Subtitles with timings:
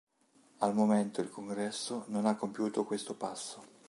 [0.61, 3.63] Al momento il Congresso non ha compiuto questo passo.